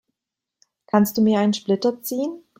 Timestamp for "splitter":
1.53-2.01